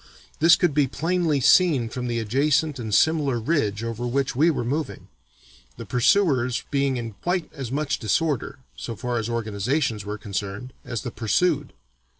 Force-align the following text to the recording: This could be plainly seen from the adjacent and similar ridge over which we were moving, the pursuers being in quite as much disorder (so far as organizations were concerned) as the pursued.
This 0.39 0.55
could 0.55 0.73
be 0.73 0.87
plainly 0.87 1.39
seen 1.39 1.87
from 1.87 2.07
the 2.07 2.17
adjacent 2.17 2.79
and 2.79 2.91
similar 2.91 3.39
ridge 3.39 3.83
over 3.83 4.07
which 4.07 4.35
we 4.35 4.49
were 4.49 4.63
moving, 4.63 5.09
the 5.77 5.85
pursuers 5.85 6.63
being 6.71 6.97
in 6.97 7.11
quite 7.21 7.53
as 7.53 7.71
much 7.71 7.99
disorder 7.99 8.57
(so 8.75 8.95
far 8.95 9.19
as 9.19 9.29
organizations 9.29 10.03
were 10.03 10.17
concerned) 10.17 10.73
as 10.83 11.03
the 11.03 11.11
pursued. 11.11 11.73